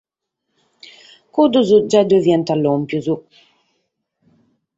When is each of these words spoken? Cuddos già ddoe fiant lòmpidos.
Cuddos 1.33 1.69
già 1.89 2.01
ddoe 2.03 2.23
fiant 2.25 2.49
lòmpidos. 2.63 3.21